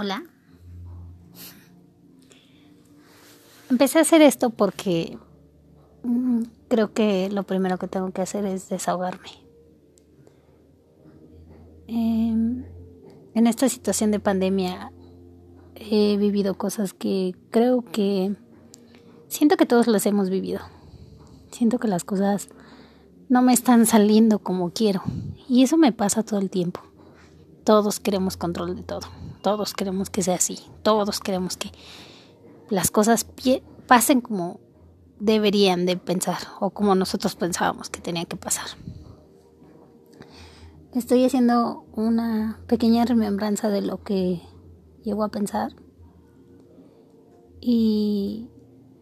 [0.00, 0.22] Hola.
[3.68, 5.18] Empecé a hacer esto porque
[6.04, 9.30] mm, creo que lo primero que tengo que hacer es desahogarme.
[11.88, 12.64] Em,
[13.34, 14.92] en esta situación de pandemia
[15.74, 18.36] he vivido cosas que creo que
[19.26, 20.60] siento que todos las hemos vivido.
[21.50, 22.50] Siento que las cosas
[23.28, 25.02] no me están saliendo como quiero
[25.48, 26.82] y eso me pasa todo el tiempo.
[27.64, 29.17] Todos queremos control de todo.
[29.42, 30.58] Todos queremos que sea así.
[30.82, 31.70] Todos queremos que
[32.70, 33.26] las cosas
[33.86, 34.60] pasen como
[35.20, 38.66] deberían de pensar o como nosotros pensábamos que tenían que pasar.
[40.94, 44.40] Estoy haciendo una pequeña remembranza de lo que
[45.04, 45.72] llego a pensar
[47.60, 48.48] y,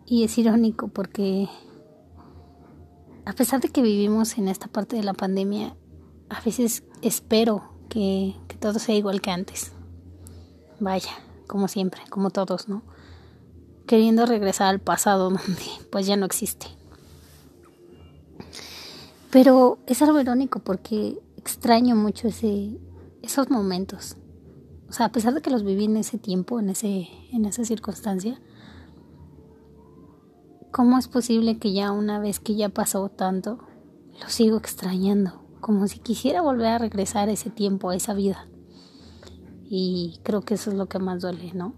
[0.08, 1.48] es irónico porque
[3.24, 5.76] a pesar de que vivimos en esta parte de la pandemia,
[6.28, 9.75] a veces espero que todo sea igual que antes.
[10.80, 11.10] Vaya,
[11.46, 12.82] como siempre, como todos, ¿no?
[13.86, 15.42] Queriendo regresar al pasado donde
[15.90, 16.66] pues ya no existe.
[19.30, 22.78] Pero es algo irónico porque extraño mucho ese,
[23.22, 24.16] esos momentos.
[24.88, 27.64] O sea, a pesar de que los viví en ese tiempo, en, ese, en esa
[27.64, 28.40] circunstancia,
[30.70, 33.58] ¿cómo es posible que ya una vez que ya pasó tanto,
[34.20, 35.42] lo sigo extrañando?
[35.60, 38.46] Como si quisiera volver a regresar a ese tiempo, a esa vida.
[39.68, 41.74] Y creo que eso es lo que más duele, ¿no?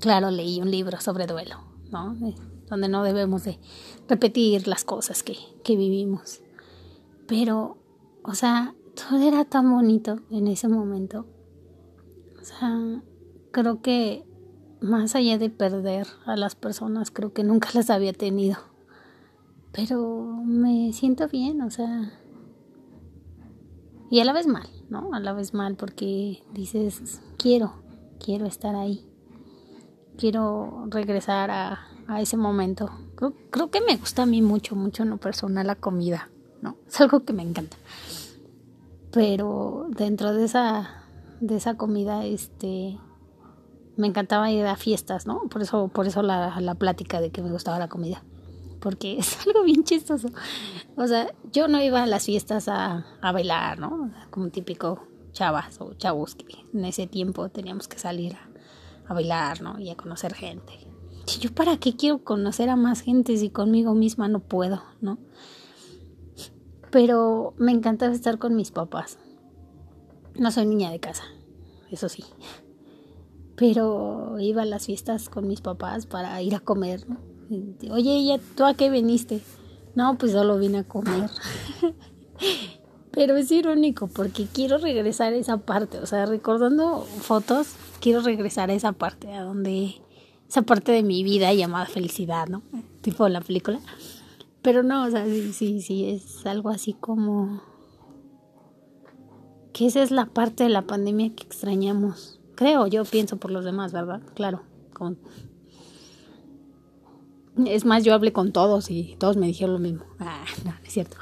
[0.00, 1.56] Claro, leí un libro sobre duelo,
[1.90, 2.16] ¿no?
[2.68, 3.58] donde no debemos de
[4.08, 6.40] repetir las cosas que, que vivimos.
[7.26, 7.78] Pero,
[8.22, 11.26] o sea, todo era tan bonito en ese momento.
[12.40, 13.02] O sea,
[13.52, 14.24] creo que
[14.80, 18.58] más allá de perder a las personas, creo que nunca las había tenido.
[19.72, 22.12] Pero me siento bien, o sea,
[24.10, 25.10] y a la vez mal, ¿no?
[25.12, 27.74] A la vez mal porque dices, quiero,
[28.18, 29.04] quiero estar ahí.
[30.16, 32.90] Quiero regresar a, a ese momento.
[33.14, 36.30] Creo, creo, que me gusta a mí mucho, mucho en lo personal la comida,
[36.62, 36.76] ¿no?
[36.88, 37.76] Es algo que me encanta.
[39.12, 41.04] Pero dentro de esa,
[41.40, 42.98] de esa comida, este,
[43.96, 45.42] me encantaba ir a fiestas, ¿no?
[45.50, 48.22] Por eso, por eso la, la plática de que me gustaba la comida
[48.80, 50.28] porque es algo bien chistoso.
[50.96, 54.10] O sea, yo no iba a las fiestas a, a bailar, ¿no?
[54.30, 55.08] Como típico
[55.38, 58.36] chavas o chavos que en ese tiempo teníamos que salir
[59.06, 59.78] a, bailar, ¿no?
[59.78, 60.72] Y a conocer gente.
[61.26, 65.18] Y yo para qué quiero conocer a más gente si conmigo misma no puedo, ¿no?
[66.90, 69.18] Pero me encantaba estar con mis papás.
[70.34, 71.24] No soy niña de casa,
[71.90, 72.24] eso sí.
[73.56, 77.27] Pero iba a las fiestas con mis papás para ir a comer, ¿no?
[77.90, 79.40] Oye, ¿ya tú a qué viniste?
[79.94, 81.30] No, pues solo vine a comer.
[83.10, 88.70] Pero es irónico porque quiero regresar a esa parte, o sea, recordando fotos, quiero regresar
[88.70, 89.96] a esa parte, a donde
[90.48, 92.62] esa parte de mi vida llamada felicidad, ¿no?
[93.00, 93.80] Tipo la película.
[94.62, 97.62] Pero no, o sea, sí, sí, sí, es algo así como
[99.72, 102.40] que esa es la parte de la pandemia que extrañamos.
[102.54, 104.20] Creo, yo pienso por los demás, ¿verdad?
[104.34, 105.18] Claro, con
[107.66, 110.04] es más, yo hablé con todos y todos me dijeron lo mismo.
[110.18, 111.16] Ah, no, es cierto.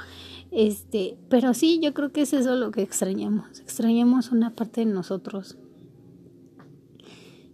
[0.50, 3.60] Este, pero sí, yo creo que es eso lo que extrañamos.
[3.60, 5.56] Extrañamos una parte de nosotros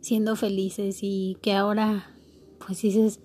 [0.01, 2.11] siendo felices y que ahora,
[2.65, 3.21] pues dices,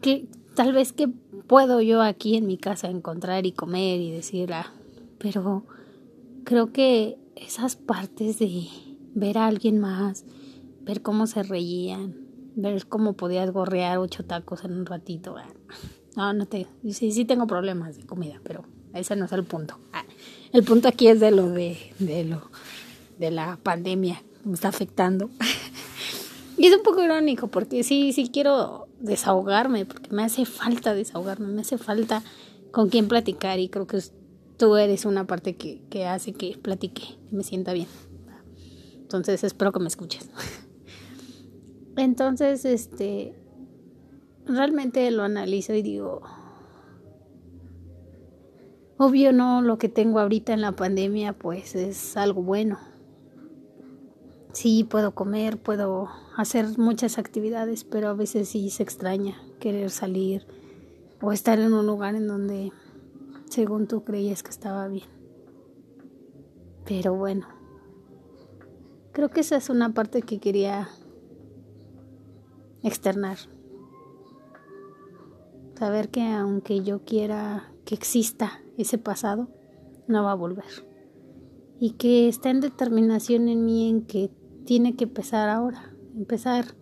[0.00, 1.08] que tal vez que
[1.46, 4.72] puedo yo aquí en mi casa encontrar y comer y decir, ah,
[5.18, 5.64] pero
[6.44, 8.66] creo que esas partes de
[9.14, 10.24] ver a alguien más,
[10.82, 15.36] ver cómo se reían, ver cómo podías gorrear ocho tacos en un ratito.
[15.36, 15.46] Ah,
[16.16, 16.66] no, no te.
[16.90, 19.78] Sí, sí tengo problemas de comida, pero ese no es el punto.
[19.92, 20.04] Ah,
[20.52, 22.50] el punto aquí es de lo de, de lo
[23.18, 25.30] de la pandemia que me está afectando.
[26.60, 31.46] Y es un poco irónico porque sí, sí quiero desahogarme, porque me hace falta desahogarme,
[31.46, 32.22] me hace falta
[32.70, 33.98] con quién platicar y creo que
[34.58, 37.88] tú eres una parte que, que hace que platique, y me sienta bien.
[39.00, 40.28] Entonces espero que me escuches.
[41.96, 43.34] Entonces, este,
[44.46, 46.22] realmente lo analizo y digo,
[48.96, 52.78] obvio no, lo que tengo ahorita en la pandemia pues es algo bueno.
[54.52, 60.46] Sí, puedo comer, puedo hacer muchas actividades, pero a veces sí se extraña querer salir
[61.20, 62.72] o estar en un lugar en donde
[63.48, 65.06] según tú creías que estaba bien.
[66.84, 67.46] Pero bueno,
[69.12, 70.88] creo que esa es una parte que quería
[72.82, 73.38] externar.
[75.78, 79.48] Saber que aunque yo quiera que exista ese pasado,
[80.06, 80.88] no va a volver.
[81.82, 84.30] y que está en determinación en mí en que
[84.66, 86.74] tiene que empezar ahora, empezar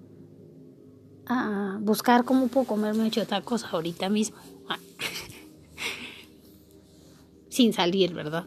[1.25, 4.39] a buscar cómo puedo comerme ocho tacos ahorita mismo.
[7.49, 8.47] Sin salir, ¿verdad?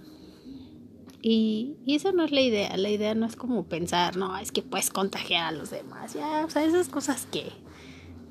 [1.21, 4.51] Y, y eso no es la idea, la idea no es como pensar, no, es
[4.51, 7.51] que puedes contagiar a los demás, ya, o sea, esas cosas que,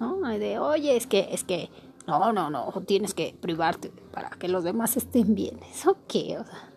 [0.00, 0.20] ¿no?
[0.20, 1.70] De, oye, es que, es que,
[2.08, 6.38] no, no, no, tienes que privarte para que los demás estén bien, ¿eso qué?
[6.38, 6.72] O sea,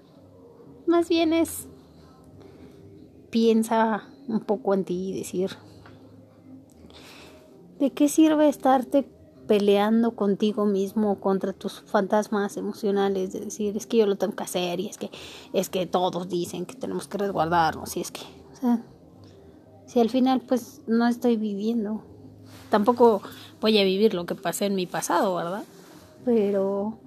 [0.86, 1.68] más bien es,
[3.32, 5.50] piensa un poco en ti y decir,
[7.80, 9.10] ¿de qué sirve estarte
[9.48, 14.44] peleando contigo mismo contra tus fantasmas emocionales de decir es que yo lo tengo que
[14.44, 15.10] hacer y es que
[15.52, 18.22] es que todos dicen que tenemos que resguardarnos y es que
[18.54, 18.84] o sea
[19.86, 22.02] si al final pues no estoy viviendo.
[22.72, 23.22] Tampoco
[23.62, 25.64] voy a vivir lo que pasé en mi pasado verdad
[26.26, 26.98] pero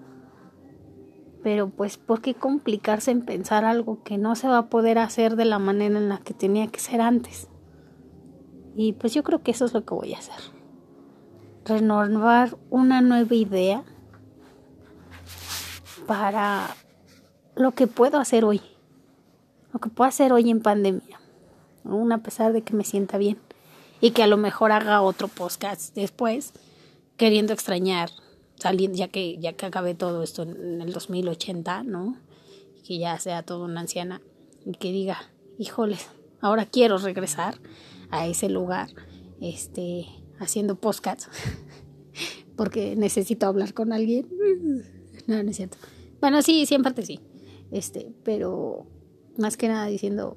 [1.42, 5.36] pero pues por qué complicarse en pensar algo que no se va a poder hacer
[5.36, 7.48] de la manera en la que tenía que ser antes
[8.74, 10.55] y pues yo creo que eso es lo que voy a hacer
[11.66, 13.84] renovar una nueva idea
[16.06, 16.74] para
[17.56, 18.60] lo que puedo hacer hoy,
[19.72, 21.20] lo que puedo hacer hoy en pandemia,
[21.84, 23.38] aún a pesar de que me sienta bien
[24.00, 26.52] y que a lo mejor haga otro podcast después,
[27.16, 28.10] queriendo extrañar,
[28.54, 32.16] saliendo ya que ya que acabé todo esto en el 2080, ¿no?
[32.86, 34.22] que ya sea toda una anciana
[34.64, 35.18] y que diga,
[35.58, 36.08] híjoles,
[36.40, 37.58] ahora quiero regresar
[38.10, 38.90] a ese lugar,
[39.40, 40.06] este,
[40.38, 41.28] haciendo podcasts
[42.56, 44.26] porque necesito hablar con alguien.
[45.26, 45.76] No, no es cierto.
[46.20, 47.20] Bueno, sí, sí, en parte sí.
[47.70, 48.86] Este, pero
[49.36, 50.36] más que nada diciendo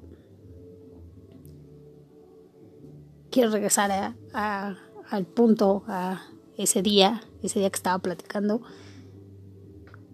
[3.30, 6.26] quiero regresar a, al punto, a
[6.56, 8.60] ese día, ese día que estaba platicando,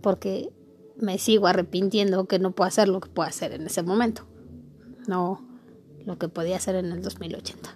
[0.03, 0.53] porque
[0.97, 4.27] me sigo arrepintiendo que no puedo hacer lo que puedo hacer en ese momento,
[5.09, 5.43] no
[6.05, 7.76] lo que podía hacer en el 2080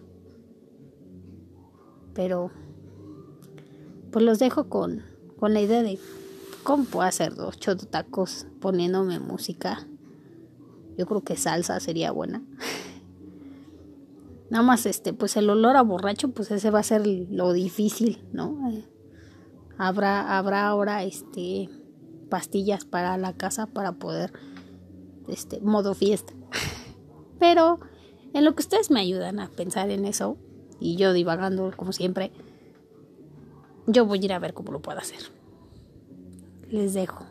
[2.15, 2.51] pero
[4.11, 5.03] pues los dejo con,
[5.39, 5.99] con la idea de
[6.62, 7.59] cómo puedo hacer dos
[7.91, 9.87] tacos poniéndome música.
[10.97, 12.43] Yo creo que salsa sería buena.
[14.51, 18.25] Nada más este, pues el olor a borracho, pues ese va a ser lo difícil,
[18.33, 18.69] ¿no?
[18.71, 18.85] Eh,
[19.79, 21.69] habrá, habrá ahora este
[22.29, 24.33] pastillas para la casa para poder
[25.29, 26.33] este modo fiesta.
[27.39, 27.81] Pero
[28.33, 30.37] en lo que ustedes me ayudan a pensar en eso,
[30.81, 32.32] y yo divagando como siempre,
[33.87, 35.21] yo voy a ir a ver cómo lo puedo hacer.
[36.71, 37.27] Les dejo.